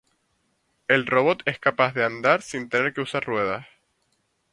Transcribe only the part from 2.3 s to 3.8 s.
sin tener que usar ruedas.